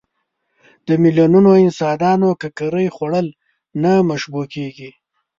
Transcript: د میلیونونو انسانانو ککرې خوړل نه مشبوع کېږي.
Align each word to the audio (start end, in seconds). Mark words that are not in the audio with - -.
د 0.87 0.89
میلیونونو 1.03 1.49
انسانانو 1.65 2.27
ککرې 2.41 2.87
خوړل 2.95 3.27
نه 3.83 3.91
مشبوع 4.09 4.45
کېږي. 4.55 4.89